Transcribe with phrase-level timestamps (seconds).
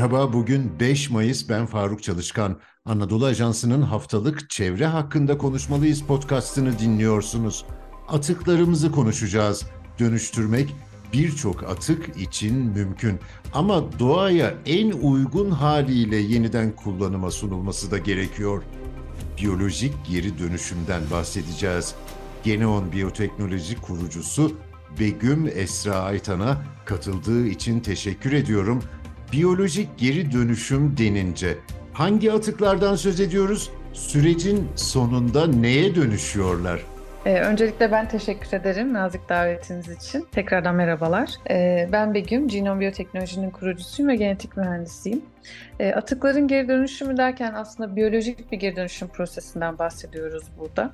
[0.00, 1.48] Merhaba, bugün 5 Mayıs.
[1.48, 2.60] Ben Faruk Çalışkan.
[2.84, 7.64] Anadolu Ajansı'nın haftalık Çevre Hakkında Konuşmalıyız podcastını dinliyorsunuz.
[8.08, 9.66] Atıklarımızı konuşacağız.
[9.98, 10.74] Dönüştürmek
[11.12, 13.20] birçok atık için mümkün.
[13.52, 18.62] Ama doğaya en uygun haliyle yeniden kullanıma sunulması da gerekiyor.
[19.38, 21.94] Biyolojik geri dönüşümden bahsedeceğiz.
[22.44, 24.52] Geneon Biyoteknoloji kurucusu
[25.00, 28.82] Begüm Esra Aytan'a katıldığı için teşekkür ediyorum.
[29.32, 31.58] Biyolojik geri dönüşüm denince
[31.92, 33.70] hangi atıklardan söz ediyoruz?
[33.92, 36.80] Sürecin sonunda neye dönüşüyorlar?
[37.26, 40.26] Ee, öncelikle ben teşekkür ederim nazik davetiniz için.
[40.32, 41.30] Tekrardan merhabalar.
[41.50, 45.22] Ee, ben Begüm, Genom Biyoteknoloji'nin kurucusuyum ve genetik mühendisiyim.
[45.80, 50.92] Ee, atıkların geri dönüşümü derken aslında biyolojik bir geri dönüşüm prosesinden bahsediyoruz burada.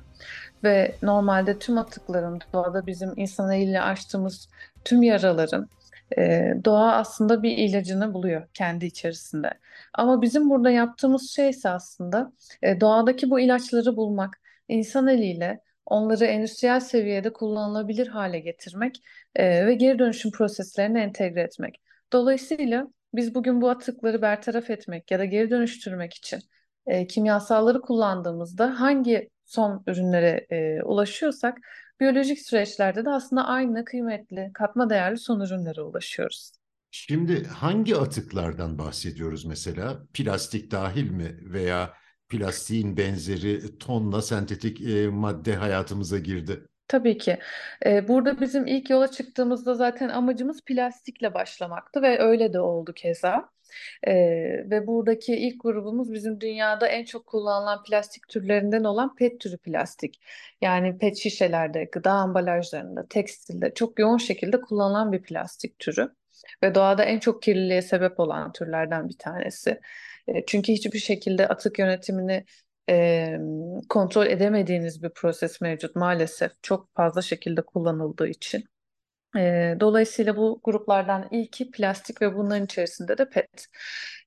[0.63, 4.49] Ve normalde tüm atıkların doğada bizim insan eliyle açtığımız
[4.85, 5.69] tüm yaraların
[6.17, 9.53] e, doğa aslında bir ilacını buluyor kendi içerisinde.
[9.93, 16.25] Ama bizim burada yaptığımız şey ise aslında e, doğadaki bu ilaçları bulmak, insan eliyle onları
[16.25, 19.01] endüstriyel seviyede kullanılabilir hale getirmek
[19.35, 21.81] e, ve geri dönüşüm proseslerine entegre etmek.
[22.13, 26.39] Dolayısıyla biz bugün bu atıkları bertaraf etmek ya da geri dönüştürmek için
[26.85, 31.57] e, kimyasalları kullandığımızda hangi son ürünlere e, ulaşıyorsak
[31.99, 36.51] biyolojik süreçlerde de aslında aynı kıymetli, katma değerli son ürünlere ulaşıyoruz.
[36.91, 40.03] Şimdi hangi atıklardan bahsediyoruz mesela?
[40.13, 41.93] Plastik dahil mi veya
[42.29, 46.67] plastiğin benzeri tonla sentetik e, madde hayatımıza girdi?
[46.87, 47.39] Tabii ki.
[47.85, 53.49] Ee, burada bizim ilk yola çıktığımızda zaten amacımız plastikle başlamaktı ve öyle de oldu keza.
[54.07, 54.13] Ee,
[54.69, 60.21] ve buradaki ilk grubumuz bizim dünyada en çok kullanılan plastik türlerinden olan PET türü plastik.
[60.61, 66.09] Yani PET şişelerde, gıda ambalajlarında, tekstilde çok yoğun şekilde kullanılan bir plastik türü.
[66.63, 69.79] Ve doğada en çok kirliliğe sebep olan türlerden bir tanesi.
[70.27, 72.45] E, çünkü hiçbir şekilde atık yönetimini
[72.89, 73.37] e,
[73.89, 78.63] kontrol edemediğiniz bir proses mevcut maalesef çok fazla şekilde kullanıldığı için.
[79.79, 83.67] Dolayısıyla bu gruplardan ilki plastik ve bunların içerisinde de PET.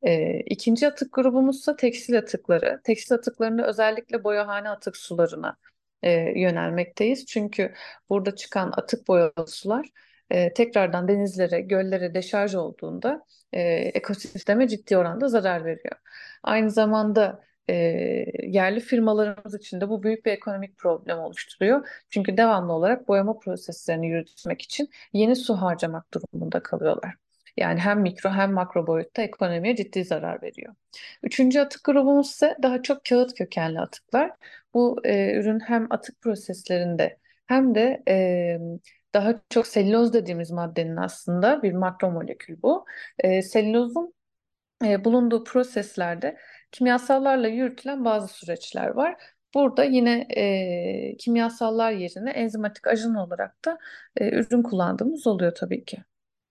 [0.03, 2.81] E, ikinci atık grubumuzsa tekstil atıkları.
[2.85, 5.57] Tekstil atıklarında özellikle boyahane atık sularına
[6.37, 7.27] yönelmekteyiz.
[7.27, 7.75] Çünkü
[8.09, 9.87] burada çıkan atık boyalı sular
[10.55, 15.97] tekrardan denizlere, göllere deşarj olduğunda ekosisteme ciddi oranda zarar veriyor.
[16.43, 17.75] Aynı zamanda e,
[18.43, 21.89] yerli firmalarımız için de bu büyük bir ekonomik problem oluşturuyor.
[22.11, 27.15] Çünkü devamlı olarak boyama proseslerini yürütmek için yeni su harcamak durumunda kalıyorlar.
[27.57, 30.75] Yani hem mikro hem makro boyutta ekonomiye ciddi zarar veriyor.
[31.23, 34.33] Üçüncü atık grubumuz ise daha çok kağıt kökenli atıklar.
[34.75, 38.59] Bu e, ürün hem atık proseslerinde hem de e,
[39.15, 42.85] daha çok selüloz dediğimiz maddenin aslında bir makromolekül bu.
[43.19, 44.15] E, selülozun
[44.85, 46.37] e, bulunduğu proseslerde
[46.73, 49.17] kimyasallarla yürütülen bazı süreçler var.
[49.55, 53.79] Burada yine e, kimyasallar yerine enzimatik ajan olarak da
[54.17, 55.99] e, ürün kullandığımız oluyor tabii ki.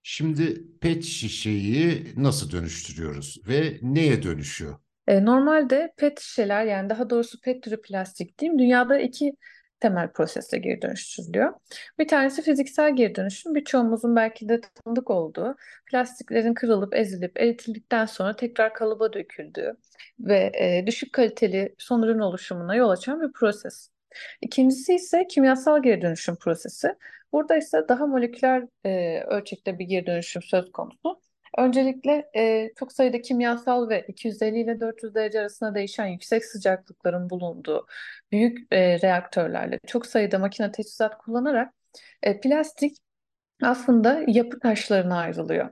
[0.03, 4.75] Şimdi pet şişeyi nasıl dönüştürüyoruz ve neye dönüşüyor?
[5.07, 9.33] E, normalde pet şişeler yani daha doğrusu pet türü plastik diyeyim dünyada iki
[9.79, 11.53] temel prosesle geri dönüştürülüyor.
[11.99, 13.55] Bir tanesi fiziksel geri dönüşüm.
[13.55, 15.55] Birçoğumuzun belki de tanıdık olduğu
[15.91, 19.77] plastiklerin kırılıp ezilip eritildikten sonra tekrar kalıba döküldüğü
[20.19, 23.89] ve e, düşük kaliteli son ürün oluşumuna yol açan bir proses.
[24.41, 26.95] İkincisi ise kimyasal geri dönüşüm prosesi.
[27.33, 31.21] Burada ise daha moleküler e, ölçekte bir geri dönüşüm söz konusu.
[31.57, 37.85] Öncelikle e, çok sayıda kimyasal ve 250 ile 400 derece arasında değişen yüksek sıcaklıkların bulunduğu
[38.31, 41.73] büyük e, reaktörlerle çok sayıda makine teçhizat kullanarak
[42.23, 42.97] e, plastik
[43.63, 45.69] aslında yapı taşlarına ayrılıyor.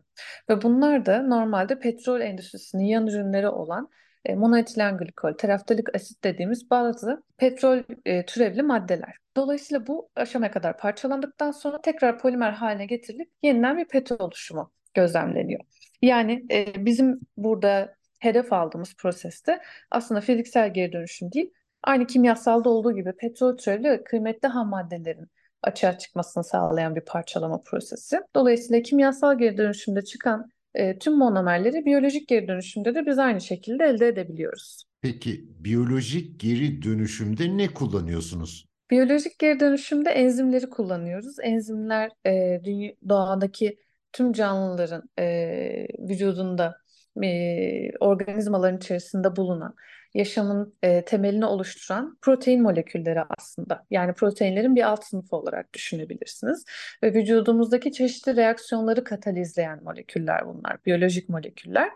[0.49, 3.89] Ve bunlar da normalde petrol endüstrisinin yan ürünleri olan
[4.25, 9.17] e, monoetilen glikol, teraftalik asit dediğimiz bazı petrol e, türevli maddeler.
[9.37, 15.61] Dolayısıyla bu aşamaya kadar parçalandıktan sonra tekrar polimer haline getirilip yeniden bir petrol oluşumu gözlemleniyor.
[16.01, 19.59] Yani e, bizim burada hedef aldığımız proseste
[19.91, 21.53] aslında fiziksel geri dönüşüm değil,
[21.83, 25.27] aynı kimyasalda olduğu gibi petrol türevli kıymetli ham maddelerin
[25.63, 28.19] açığa çıkmasını sağlayan bir parçalama prosesi.
[28.35, 33.85] Dolayısıyla kimyasal geri dönüşümde çıkan e, tüm monomerleri biyolojik geri dönüşümde de biz aynı şekilde
[33.85, 34.83] elde edebiliyoruz.
[35.01, 38.65] Peki biyolojik geri dönüşümde ne kullanıyorsunuz?
[38.91, 41.35] Biyolojik geri dönüşümde enzimleri kullanıyoruz.
[41.43, 42.61] Enzimler e,
[43.09, 43.77] doğadaki
[44.13, 46.77] tüm canlıların e, vücudunda
[47.23, 49.75] e, organizmaların içerisinde bulunan,
[50.13, 53.85] yaşamın e, temelini oluşturan protein molekülleri aslında.
[53.91, 56.65] Yani proteinlerin bir alt sınıfı olarak düşünebilirsiniz.
[57.03, 61.89] Ve vücudumuzdaki çeşitli reaksiyonları katalizleyen moleküller bunlar, biyolojik moleküller.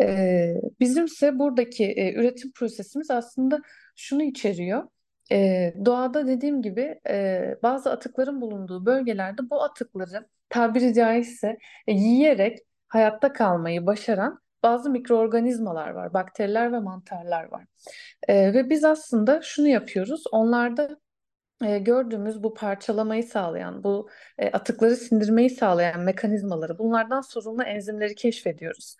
[0.00, 3.60] E, bizimse buradaki e, üretim prosesimiz aslında
[3.96, 4.82] şunu içeriyor.
[5.32, 12.58] E, doğada dediğim gibi e, bazı atıkların bulunduğu bölgelerde bu atıkları tabiri caizse e, yiyerek
[12.88, 17.64] hayatta kalmayı başaran bazı mikroorganizmalar var, bakteriler ve mantarlar var.
[18.28, 20.98] E, ve biz aslında şunu yapıyoruz, onlarda
[21.64, 24.08] e, gördüğümüz bu parçalamayı sağlayan, bu
[24.38, 28.96] e, atıkları sindirmeyi sağlayan mekanizmaları, bunlardan sorumlu enzimleri keşfediyoruz.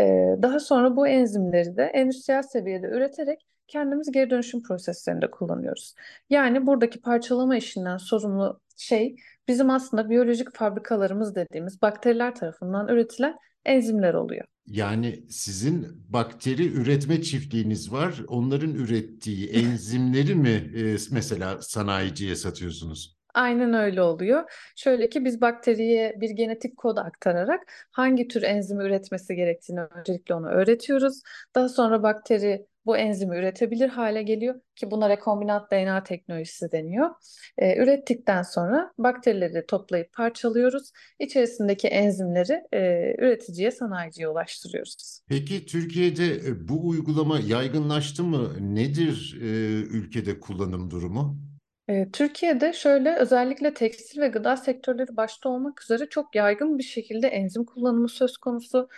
[0.00, 0.04] E,
[0.42, 5.94] daha sonra bu enzimleri de endüstriyel seviyede üreterek kendimiz geri dönüşüm proseslerinde kullanıyoruz.
[6.30, 9.16] Yani buradaki parçalama işinden sorumlu şey
[9.48, 14.44] bizim aslında biyolojik fabrikalarımız dediğimiz bakteriler tarafından üretilen enzimler oluyor.
[14.66, 18.14] Yani sizin bakteri üretme çiftliğiniz var.
[18.28, 23.16] Onların ürettiği enzimleri mi e, mesela sanayiciye satıyorsunuz?
[23.34, 24.50] Aynen öyle oluyor.
[24.76, 30.48] Şöyle ki biz bakteriye bir genetik kod aktararak hangi tür enzimi üretmesi gerektiğini öncelikle onu
[30.48, 31.22] öğretiyoruz.
[31.54, 37.10] Daha sonra bakteri bu enzimi üretebilir hale geliyor ki buna rekombinant DNA teknolojisi deniyor.
[37.58, 40.92] E, ürettikten sonra bakterileri toplayıp parçalıyoruz.
[41.18, 45.20] İçerisindeki enzimleri e, üreticiye, sanayiciye ulaştırıyoruz.
[45.28, 48.74] Peki Türkiye'de e, bu uygulama yaygınlaştı mı?
[48.74, 49.46] Nedir e,
[49.82, 51.50] ülkede kullanım durumu?
[51.88, 57.28] E, Türkiye'de şöyle özellikle tekstil ve gıda sektörleri başta olmak üzere çok yaygın bir şekilde
[57.28, 58.88] enzim kullanımı söz konusu.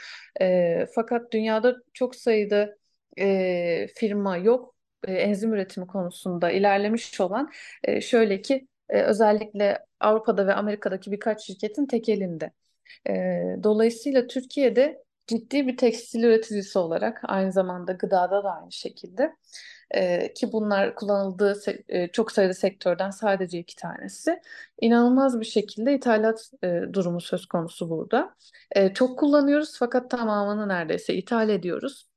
[0.40, 2.76] E, fakat dünyada çok sayıda
[3.18, 4.74] e, firma yok
[5.04, 7.50] e, enzim üretimi konusunda ilerlemiş olan
[7.84, 12.52] e, şöyle ki e, özellikle Avrupa'da ve Amerika'daki birkaç şirketin tek elinde.
[13.08, 13.12] E,
[13.62, 19.36] dolayısıyla Türkiye'de ciddi bir tekstil üreticisi olarak aynı zamanda gıdada da aynı şekilde
[19.90, 24.40] e, ki bunlar kullanıldığı e, çok sayıda sektörden sadece iki tanesi
[24.80, 28.34] inanılmaz bir şekilde ithalat e, durumu söz konusu burada.
[28.72, 32.11] E, çok kullanıyoruz fakat tamamını neredeyse ithal ediyoruz.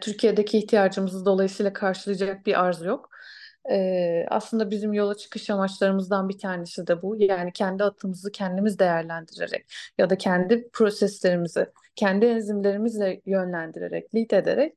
[0.00, 3.10] Türkiye'deki ihtiyacımızı dolayısıyla karşılayacak bir arz yok.
[4.28, 7.16] Aslında bizim yola çıkış amaçlarımızdan bir tanesi de bu.
[7.18, 9.66] Yani kendi atımızı kendimiz değerlendirerek
[9.98, 11.66] ya da kendi proseslerimizi,
[11.96, 14.76] kendi enzimlerimizle yönlendirerek, lead ederek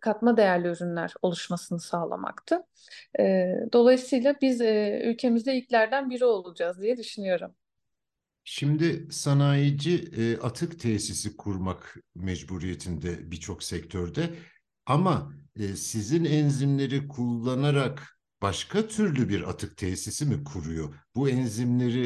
[0.00, 2.62] katma değerli ürünler oluşmasını sağlamaktı.
[3.72, 4.60] Dolayısıyla biz
[5.04, 7.54] ülkemizde ilklerden biri olacağız diye düşünüyorum.
[8.52, 14.34] Şimdi sanayici e, atık tesisi kurmak mecburiyetinde birçok sektörde
[14.86, 20.94] ama e, sizin enzimleri kullanarak başka türlü bir atık tesisi mi kuruyor?
[21.14, 22.04] Bu enzimleri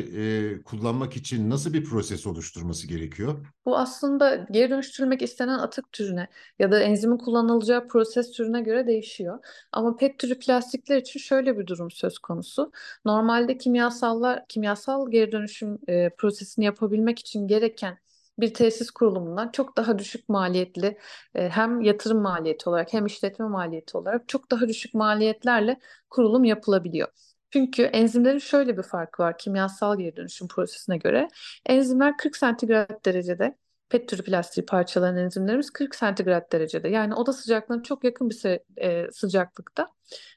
[0.59, 3.47] e, kullanmak için nasıl bir proses oluşturması gerekiyor?
[3.65, 6.29] Bu aslında geri dönüştürülmek istenen atık türüne
[6.59, 9.39] ya da enzimin kullanılacağı proses türüne göre değişiyor.
[9.73, 12.73] Ama PET türü plastikler için şöyle bir durum söz konusu.
[13.05, 17.99] Normalde kimyasallar, kimyasal geri dönüşüm e, prosesini yapabilmek için gereken
[18.39, 20.99] bir tesis kurulumundan çok daha düşük maliyetli
[21.35, 27.09] e, hem yatırım maliyeti olarak hem işletme maliyeti olarak çok daha düşük maliyetlerle kurulum yapılabiliyor.
[27.51, 31.29] Çünkü enzimlerin şöyle bir farkı var kimyasal geri dönüşüm prosesine göre.
[31.67, 33.57] Enzimler 40 santigrat derecede
[33.89, 36.89] PET türü plastiği parçalanan enzimlerimiz 40 santigrat derecede.
[36.89, 39.91] Yani oda sıcaklığına çok yakın bir e, sıcaklıkta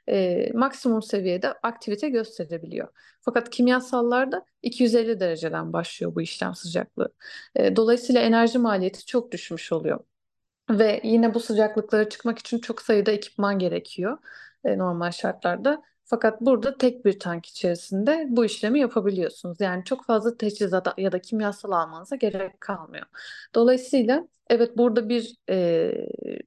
[0.09, 2.87] e, maksimum seviyede aktivite gösterebiliyor.
[3.21, 7.13] Fakat kimyasallarda 250 dereceden başlıyor bu işlem sıcaklığı.
[7.55, 9.99] E, dolayısıyla enerji maliyeti çok düşmüş oluyor.
[10.69, 14.17] Ve yine bu sıcaklıklara çıkmak için çok sayıda ekipman gerekiyor
[14.65, 15.83] normal şartlarda.
[16.09, 19.61] Fakat burada tek bir tank içerisinde bu işlemi yapabiliyorsunuz.
[19.61, 23.05] Yani çok fazla teçhizat ya da kimyasal almanıza gerek kalmıyor.
[23.55, 25.91] Dolayısıyla evet burada bir e,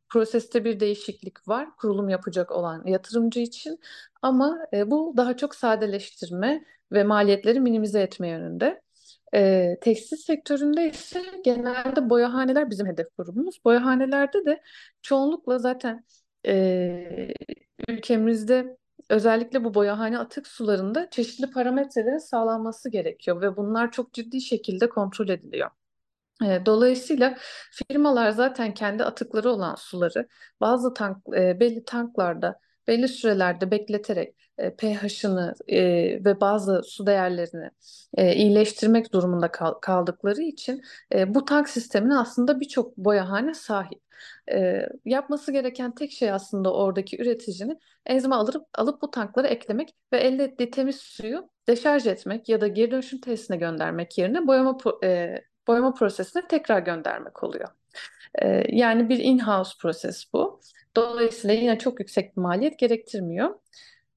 [0.09, 3.81] proseste bir değişiklik var kurulum yapacak olan yatırımcı için
[4.23, 8.83] ama e, bu daha çok sadeleştirme ve maliyetleri minimize etme yönünde.
[9.35, 13.65] E, tekstil sektöründe ise genelde boyahaneler bizim hedef grubumuz.
[13.65, 14.63] Boyahanelerde de
[15.03, 16.05] çoğunlukla zaten
[16.47, 17.35] e,
[17.89, 18.80] ülkemizde
[19.11, 25.29] özellikle bu boyahane atık sularında çeşitli parametrelerin sağlanması gerekiyor ve bunlar çok ciddi şekilde kontrol
[25.29, 25.71] ediliyor.
[26.67, 27.39] Dolayısıyla
[27.73, 30.29] firmalar zaten kendi atıkları olan suları
[30.61, 35.81] bazı tank, belli tanklarda belli sürelerde bekleterek e, pH'ını e,
[36.25, 37.71] ve bazı su değerlerini
[38.15, 40.83] e, iyileştirmek durumunda kal kaldıkları için
[41.15, 44.01] e, bu tank sistemine aslında birçok boyahane sahip.
[44.53, 50.19] E, yapması gereken tek şey aslında oradaki üreticinin enzimi alıp, alıp bu tanklara eklemek ve
[50.19, 55.35] elde ettiği temiz suyu deşarj etmek ya da geri dönüşüm tesisine göndermek yerine boyama e,
[55.67, 57.80] boyama prosesine tekrar göndermek oluyor.
[58.43, 60.61] E, yani bir in-house proses bu.
[60.97, 63.55] Dolayısıyla yine çok yüksek bir maliyet gerektirmiyor.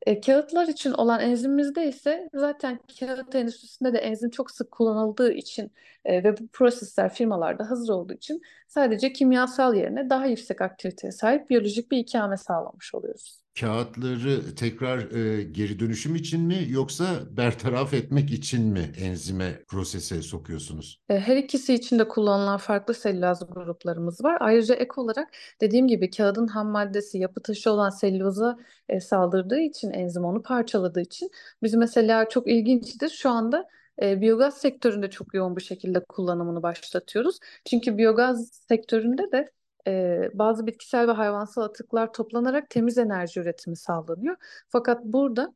[0.05, 5.71] E, kağıtlar için olan enzimimizde ise zaten kağıt endüstrisinde de enzim çok sık kullanıldığı için
[6.05, 11.49] e, ve bu prosesler firmalarda hazır olduğu için sadece kimyasal yerine daha yüksek aktiviteye sahip
[11.49, 13.43] biyolojik bir ikame sağlamış oluyoruz.
[13.59, 20.99] Kağıtları tekrar e, geri dönüşüm için mi yoksa bertaraf etmek için mi enzime prosese sokuyorsunuz?
[21.09, 24.37] E, her ikisi için de kullanılan farklı selüloz gruplarımız var.
[24.39, 25.29] Ayrıca ek olarak
[25.61, 28.57] dediğim gibi kağıdın ham maddesi yapı taşı olan selüloza
[28.89, 31.31] e, saldırdığı için enzim onu parçaladığı için
[31.63, 33.67] biz mesela çok ilginçtir şu anda
[34.01, 37.39] e, biyogaz sektöründe çok yoğun bir şekilde kullanımını başlatıyoruz.
[37.65, 39.51] Çünkü biyogaz sektöründe de
[39.87, 44.35] e, bazı bitkisel ve hayvansal atıklar toplanarak temiz enerji üretimi sağlanıyor.
[44.69, 45.53] Fakat burada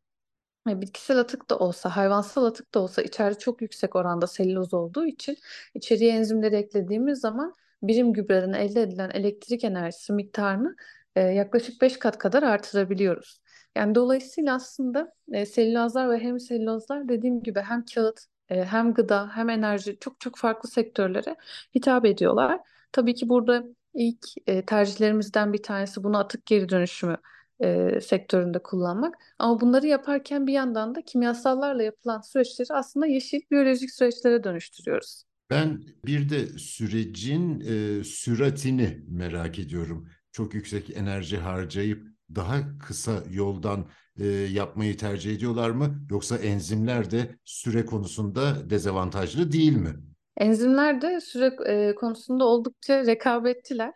[0.70, 5.06] e, bitkisel atık da olsa, hayvansal atık da olsa içeride çok yüksek oranda selüloz olduğu
[5.06, 5.38] için
[5.74, 7.54] içeriye enzimleri eklediğimiz zaman
[7.84, 10.76] birim gübreden elde edilen elektrik enerjisi miktarını
[11.16, 13.42] e, yaklaşık 5 kat kadar artırabiliyoruz.
[13.78, 18.20] Yani dolayısıyla aslında e, selülozlar ve hemiselülozlar dediğim gibi hem kağıt
[18.50, 21.36] e, hem gıda hem enerji çok çok farklı sektörlere
[21.76, 22.60] hitap ediyorlar.
[22.92, 27.18] Tabii ki burada ilk e, tercihlerimizden bir tanesi bunu atık geri dönüşümü
[27.60, 29.16] e, sektöründe kullanmak.
[29.40, 35.24] Ama bunları yaparken bir yandan da kimyasallarla yapılan süreçleri aslında yeşil biyolojik süreçlere dönüştürüyoruz.
[35.50, 40.10] Ben bir de sürecin e, süratini merak ediyorum.
[40.32, 42.58] Çok yüksek enerji harcayıp daha
[42.88, 43.86] kısa yoldan
[44.20, 46.00] e, yapmayı tercih ediyorlar mı?
[46.10, 49.96] Yoksa enzimler de süre konusunda dezavantajlı değil mi?
[50.38, 53.94] Enzimler de süre e, konusunda oldukça rekabetçiler.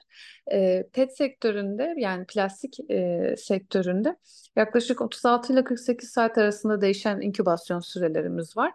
[0.52, 4.16] E, PET sektöründe yani plastik e, sektöründe
[4.56, 8.72] yaklaşık 36 ile 48 saat arasında değişen inkübasyon sürelerimiz var.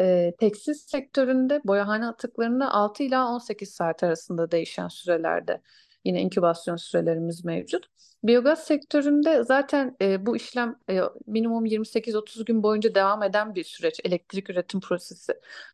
[0.00, 5.60] E, tekstil sektöründe boyahane atıklarında 6 ila 18 saat arasında değişen sürelerde
[6.04, 7.86] yine inkübasyon sürelerimiz mevcut.
[8.24, 14.00] Biyogaz sektöründe zaten e, bu işlem e, minimum 28-30 gün boyunca devam eden bir süreç,
[14.04, 15.32] elektrik üretim prosesi.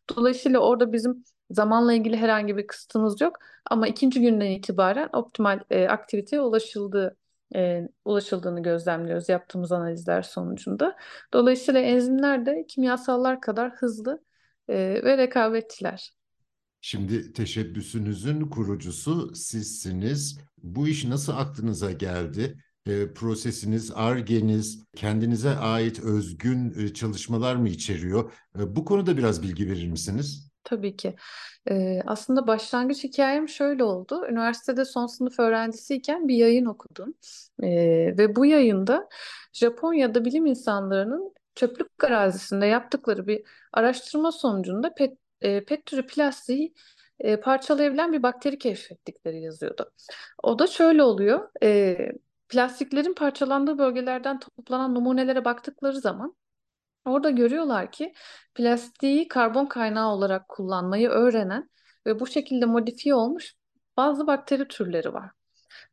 [0.09, 5.87] Dolayısıyla orada bizim zamanla ilgili herhangi bir kısıtımız yok ama ikinci günden itibaren optimal e,
[5.87, 7.17] aktiviteye ulaşıldığı
[7.55, 10.95] e, ulaşıldığını gözlemliyoruz yaptığımız analizler sonucunda.
[11.33, 14.23] Dolayısıyla enzimler de kimyasallar kadar hızlı
[14.67, 16.18] e, ve rekabetçiler.
[16.81, 20.39] Şimdi teşebbüsünüzün kurucusu sizsiniz.
[20.63, 22.57] Bu iş nasıl aklınıza geldi?
[22.85, 28.31] E, prosesiniz, argeniz, kendinize ait özgün e, çalışmalar mı içeriyor?
[28.59, 30.51] E, bu konuda biraz bilgi verir misiniz?
[30.63, 31.15] Tabii ki.
[31.69, 34.25] Ee, aslında başlangıç hikayem şöyle oldu.
[34.29, 37.13] Üniversitede son sınıf öğrencisiyken bir yayın okudum.
[37.63, 37.67] Ee,
[38.17, 39.09] ve bu yayında
[39.53, 43.43] Japonya'da bilim insanlarının çöplük arazisinde yaptıkları bir
[43.73, 46.73] araştırma sonucunda pet, e, pet türü plastiği
[47.19, 49.91] e, parçalayabilen bir bakteri keşfettikleri yazıyordu.
[50.43, 51.49] O da şöyle oluyor.
[51.63, 51.97] E,
[52.49, 56.35] plastiklerin parçalandığı bölgelerden toplanan numunelere baktıkları zaman
[57.05, 58.13] orada görüyorlar ki
[58.55, 61.69] plastiği karbon kaynağı olarak kullanmayı öğrenen
[62.05, 63.55] ve bu şekilde modifiye olmuş
[63.97, 65.31] bazı bakteri türleri var.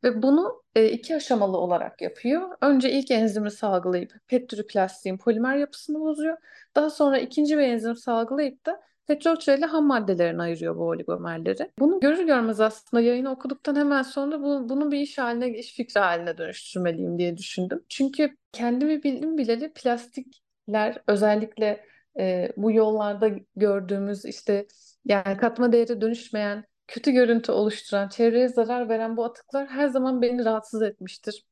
[0.03, 2.57] Ve bunu e, iki aşamalı olarak yapıyor.
[2.61, 6.37] Önce ilk enzimi salgılayıp pet türü plastiğin polimer yapısını bozuyor.
[6.75, 11.71] Daha sonra ikinci bir enzim salgılayıp da petrol çayıyla ham maddelerini ayırıyor bu oligomerleri.
[11.79, 15.99] Bunu görür görmez aslında yayını okuduktan hemen sonra bu, bunu bir iş haline, iş fikri
[15.99, 17.83] haline dönüştürmeliyim diye düşündüm.
[17.89, 21.85] Çünkü kendimi bildim bileli plastikler özellikle
[22.19, 24.67] e, bu yollarda gördüğümüz işte
[25.05, 30.45] yani katma değeri dönüşmeyen kötü görüntü oluşturan, çevreye zarar veren bu atıklar her zaman beni
[30.45, 31.46] rahatsız etmiştir.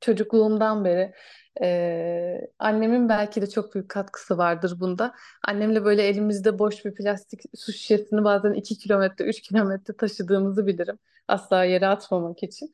[0.00, 1.12] Çocukluğumdan beri.
[1.62, 5.14] Ee, annemin belki de çok büyük katkısı vardır bunda.
[5.48, 10.98] Annemle böyle elimizde boş bir plastik su şişesini bazen 2 kilometre, 3 kilometre taşıdığımızı bilirim.
[11.28, 12.72] Asla yere atmamak için.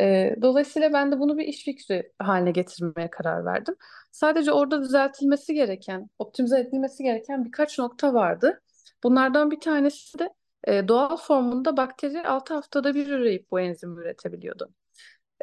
[0.00, 3.76] Ee, dolayısıyla ben de bunu bir iş fikri haline getirmeye karar verdim.
[4.10, 8.60] Sadece orada düzeltilmesi gereken, optimize edilmesi gereken birkaç nokta vardı.
[9.02, 10.30] Bunlardan bir tanesi de
[10.64, 14.72] e, doğal formunda bakteri 6 haftada bir üreyip bu enzimi üretebiliyordu.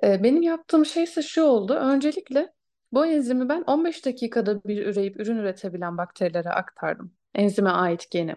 [0.03, 1.73] Benim yaptığım şey ise şu oldu.
[1.73, 2.53] Öncelikle
[2.91, 7.13] bu enzimi ben 15 dakikada bir üreyip ürün üretebilen bakterilere aktardım.
[7.35, 8.35] Enzime ait geni.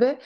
[0.00, 0.18] Ve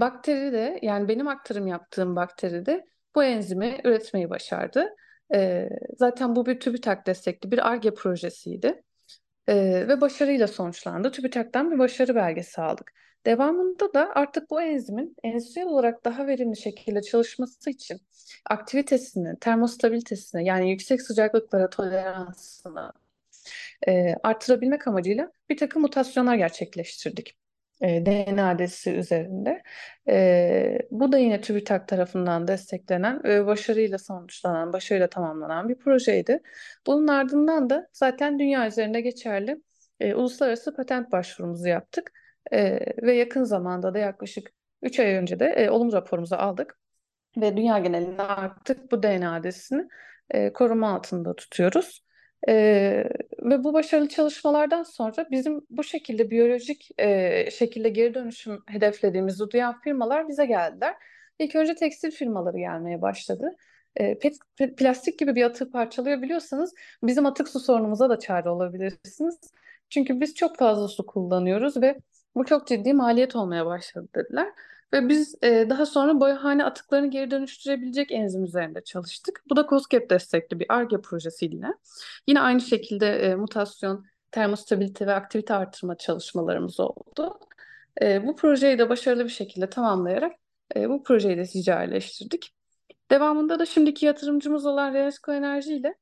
[0.00, 4.88] bakteri de yani benim aktarım yaptığım bakteri de bu enzimi üretmeyi başardı.
[5.96, 8.82] Zaten bu bir TÜBİTAK destekli bir ARGE projesiydi.
[9.48, 9.54] E,
[9.88, 11.10] ve başarıyla sonuçlandı.
[11.10, 12.92] TÜBİTAK'tan bir başarı belgesi aldık.
[13.26, 18.00] Devamında da artık bu enzimin endüstriyel olarak daha verimli şekilde çalışması için
[18.50, 22.92] aktivitesini, termostabilitesini yani yüksek sıcaklıklara toleransını
[23.88, 27.36] e, artırabilmek amacıyla bir takım mutasyonlar gerçekleştirdik.
[27.82, 29.62] e, DNA adresi üzerinde.
[30.08, 36.42] E, bu da yine TÜBİTAK tarafından desteklenen ve başarıyla sonuçlanan, başarıyla tamamlanan bir projeydi.
[36.86, 39.62] Bunun ardından da zaten dünya üzerinde geçerli
[40.00, 42.12] e, uluslararası patent başvurumuzu yaptık.
[42.52, 46.78] E, ve yakın zamanda da yaklaşık 3 ay önce de e, olumlu raporumuzu aldık.
[47.36, 49.88] Ve dünya genelinde artık bu DNA adresini
[50.30, 52.02] e, koruma altında tutuyoruz.
[52.48, 53.04] Ee,
[53.42, 59.80] ve bu başarılı çalışmalardan sonra bizim bu şekilde biyolojik e, şekilde geri dönüşüm hedeflediğimizi duyan
[59.80, 60.94] firmalar bize geldiler.
[61.38, 63.56] İlk önce tekstil firmaları gelmeye başladı.
[63.96, 69.40] E, pet, pet- plastik gibi bir atığı parçalayabiliyorsanız bizim atık su sorunumuza da çare olabilirsiniz.
[69.90, 71.98] Çünkü biz çok fazla su kullanıyoruz ve
[72.34, 74.52] bu çok ciddi maliyet olmaya başladı dediler.
[74.92, 79.42] Ve biz e, daha sonra boyahane atıklarını geri dönüştürebilecek enzim üzerinde çalıştık.
[79.50, 81.66] Bu da KOSGEB destekli bir Ar-Ge projesiyle.
[82.26, 87.38] Yine aynı şekilde e, mutasyon, termostabilite ve aktivite artırma çalışmalarımız oldu.
[88.02, 90.32] E, bu projeyi de başarılı bir şekilde tamamlayarak
[90.76, 92.54] e, bu projeyi de ticarileştirdik.
[93.10, 95.94] Devamında da şimdiki yatırımcımız olan Renasco Enerji ile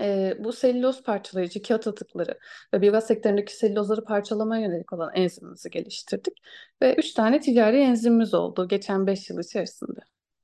[0.00, 2.38] e, bu selüloz parçalayıcı kağıt atıkları
[2.74, 6.34] ve biyogaz sektöründeki selülozları parçalamaya yönelik olan enzimimizi geliştirdik.
[6.82, 10.00] Ve üç tane ticari enzimimiz oldu geçen beş yıl içerisinde.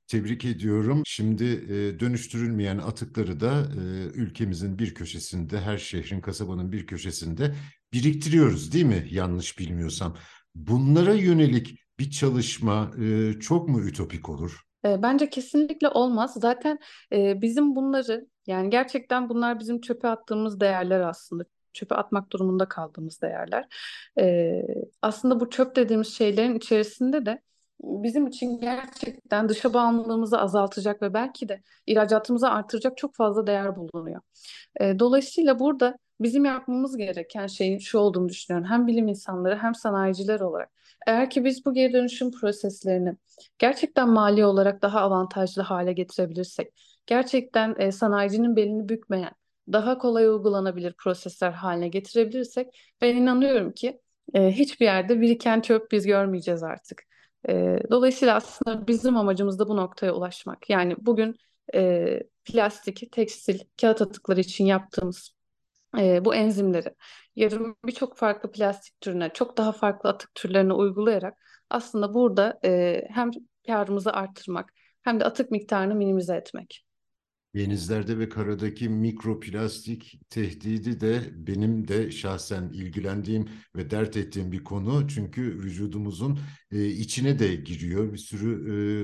[0.07, 1.03] Tebrik ediyorum.
[1.05, 7.55] Şimdi e, dönüştürülmeyen atıkları da e, ülkemizin bir köşesinde, her şehrin, kasabanın bir köşesinde
[7.93, 9.07] biriktiriyoruz, değil mi?
[9.11, 10.17] Yanlış bilmiyorsam.
[10.55, 14.61] Bunlara yönelik bir çalışma e, çok mu ütopik olur?
[14.83, 16.33] Bence kesinlikle olmaz.
[16.37, 16.79] Zaten
[17.13, 21.43] e, bizim bunları yani gerçekten bunlar bizim çöpe attığımız değerler aslında.
[21.73, 23.67] Çöpe atmak durumunda kaldığımız değerler.
[24.19, 24.61] E,
[25.01, 27.41] aslında bu çöp dediğimiz şeylerin içerisinde de
[27.83, 34.21] bizim için gerçekten dışa bağımlılığımızı azaltacak ve belki de ihracatımızı artıracak çok fazla değer bulunuyor.
[34.81, 38.69] E, dolayısıyla burada bizim yapmamız gereken şeyin şu olduğunu düşünüyorum.
[38.69, 40.69] Hem bilim insanları hem sanayiciler olarak.
[41.07, 43.15] Eğer ki biz bu geri dönüşüm proseslerini
[43.59, 46.73] gerçekten mali olarak daha avantajlı hale getirebilirsek,
[47.05, 49.31] gerçekten e, sanayicinin belini bükmeyen,
[49.73, 53.99] daha kolay uygulanabilir prosesler haline getirebilirsek, ben inanıyorum ki
[54.33, 57.03] e, hiçbir yerde biriken çöp biz görmeyeceğiz artık.
[57.49, 60.69] E, dolayısıyla aslında bizim amacımız da bu noktaya ulaşmak.
[60.69, 61.35] Yani bugün
[61.75, 65.31] e, plastik, tekstil, kağıt atıkları için yaptığımız
[65.97, 66.95] e, bu enzimleri
[67.35, 71.37] yarın birçok farklı plastik türüne, çok daha farklı atık türlerine uygulayarak
[71.69, 73.31] aslında burada e, hem
[73.67, 76.85] karımızı artırmak hem de atık miktarını minimize etmek.
[77.55, 85.07] Denizlerde ve karadaki mikroplastik tehdidi de benim de şahsen ilgilendiğim ve dert ettiğim bir konu.
[85.07, 86.39] Çünkü vücudumuzun
[86.71, 88.13] e, içine de giriyor.
[88.13, 88.51] Bir sürü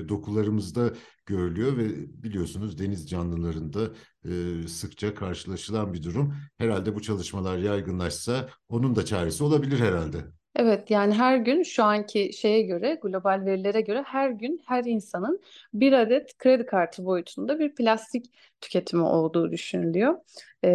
[0.05, 0.93] e, dokularımızda
[1.25, 1.89] görülüyor ve
[2.23, 3.91] biliyorsunuz deniz canlılarında
[4.25, 6.33] e, sıkça karşılaşılan bir durum.
[6.57, 10.36] Herhalde bu çalışmalar yaygınlaşsa onun da çaresi olabilir herhalde.
[10.57, 15.41] Evet yani her gün şu anki şeye göre global verilere göre her gün her insanın
[15.73, 18.25] bir adet kredi kartı boyutunda bir plastik
[18.61, 20.19] tüketimi olduğu düşünülüyor.
[20.63, 20.69] Ee,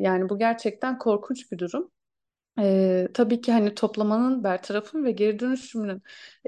[0.00, 1.90] yani bu gerçekten korkunç bir durum.
[2.60, 6.02] Ee, tabii ki hani toplamanın bertarafın ve geri dönüşümünün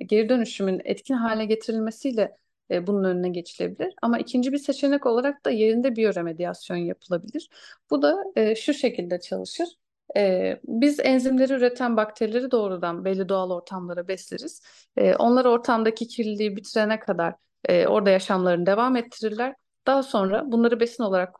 [0.06, 2.36] geri dönüşümün etkin hale getirilmesiyle
[2.70, 3.94] e, bunun önüne geçilebilir.
[4.02, 7.50] Ama ikinci bir seçenek olarak da yerinde biyoremediyasyon yapılabilir.
[7.90, 9.68] Bu da e, şu şekilde çalışır.
[10.16, 14.62] E, biz enzimleri üreten bakterileri doğrudan belli doğal ortamlara besleriz.
[14.96, 19.54] E, onlar ortamdaki kirliliği bitirene kadar e, orada yaşamlarını devam ettirirler.
[19.86, 21.34] Daha sonra bunları besin olarak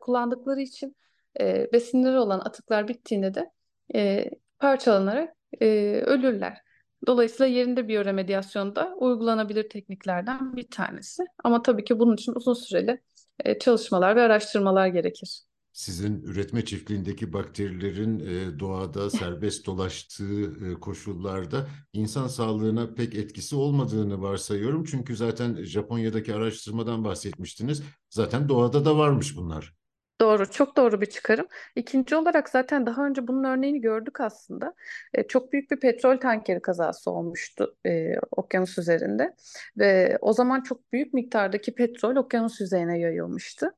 [0.00, 0.96] kullandıkları için
[1.40, 3.50] e, besinleri olan atıklar bittiğinde de
[3.94, 5.66] e, parçalanarak e,
[6.06, 6.58] ölürler.
[7.06, 11.22] Dolayısıyla yerinde biyoremediyasyon da uygulanabilir tekniklerden bir tanesi.
[11.44, 13.00] Ama tabii ki bunun için uzun süreli
[13.44, 15.47] e, çalışmalar ve araştırmalar gerekir.
[15.78, 24.22] Sizin üretme çiftliğindeki bakterilerin e, doğada serbest dolaştığı e, koşullarda insan sağlığına pek etkisi olmadığını
[24.22, 24.84] varsayıyorum.
[24.84, 27.82] Çünkü zaten Japonya'daki araştırmadan bahsetmiştiniz.
[28.10, 29.77] Zaten doğada da varmış bunlar.
[30.20, 31.46] Doğru, çok doğru bir çıkarım.
[31.76, 34.74] İkinci olarak zaten daha önce bunun örneğini gördük aslında.
[35.14, 39.34] E, çok büyük bir petrol tankeri kazası olmuştu e, okyanus üzerinde
[39.78, 43.74] ve o zaman çok büyük miktardaki petrol okyanus yüzeyine yayılmıştı.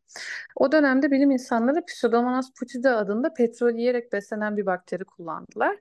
[0.56, 5.76] O dönemde bilim insanları Pseudomonas putida adında petrol yiyerek beslenen bir bakteri kullandılar.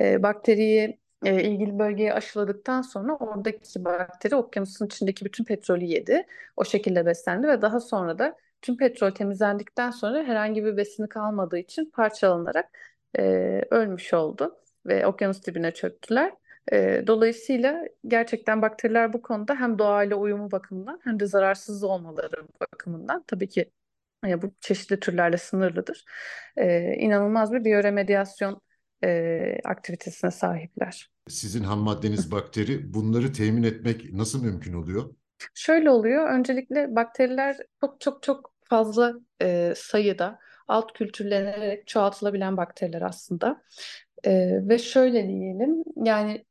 [0.00, 6.26] E, bakteriyi e, ilgili bölgeye aşıladıktan sonra oradaki bakteri okyanusun içindeki bütün petrolü yedi.
[6.56, 11.58] O şekilde beslendi ve daha sonra da tüm petrol temizlendikten sonra herhangi bir besini kalmadığı
[11.58, 12.78] için parçalanarak
[13.18, 13.22] e,
[13.70, 16.32] ölmüş oldu ve okyanus dibine çöktüler.
[16.72, 23.24] E, dolayısıyla gerçekten bakteriler bu konuda hem doğayla uyumu bakımından hem de zararsız olmaları bakımından
[23.26, 23.70] tabii ki
[24.26, 26.04] e, bu çeşitli türlerle sınırlıdır.
[26.56, 28.60] E, inanılmaz bir biyoremediyasyon
[29.04, 31.10] e, aktivitesine sahipler.
[31.28, 32.94] Sizin ham maddeniz bakteri.
[32.94, 35.14] Bunları temin etmek nasıl mümkün oluyor?
[35.54, 36.30] Şöyle oluyor.
[36.30, 43.62] Öncelikle bakteriler çok çok çok fazla e, sayıda alt kültürlenerek çoğaltılabilen bakteriler aslında.
[44.24, 44.32] E,
[44.68, 46.44] ve şöyle diyelim yani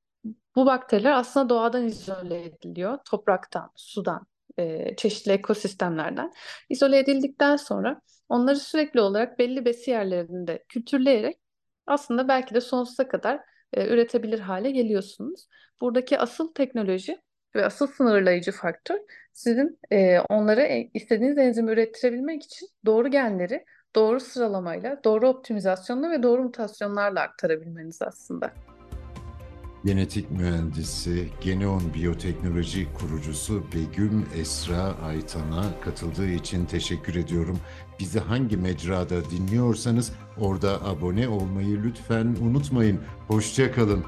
[0.55, 2.97] bu bakteriler aslında doğadan izole ediliyor.
[3.05, 4.25] Topraktan, sudan,
[4.57, 6.31] e, çeşitli ekosistemlerden.
[6.69, 11.37] İzole edildikten sonra onları sürekli olarak belli besi yerlerinde kültürleyerek
[11.87, 13.39] aslında belki de sonsuza kadar
[13.73, 15.47] e, üretebilir hale geliyorsunuz.
[15.81, 17.21] Buradaki asıl teknoloji
[17.55, 18.99] ve asıl sınırlayıcı faktör
[19.33, 26.43] sizin e, onlara istediğiniz enzimi ürettirebilmek için doğru genleri doğru sıralamayla, doğru optimizasyonla ve doğru
[26.43, 28.53] mutasyonlarla aktarabilmeniz aslında.
[29.85, 37.59] Genetik mühendisi, Geneon Biyoteknoloji kurucusu Begüm Esra Aytan'a katıldığı için teşekkür ediyorum.
[37.99, 42.99] Bizi hangi mecrada dinliyorsanız orada abone olmayı lütfen unutmayın.
[43.27, 44.05] Hoşça kalın.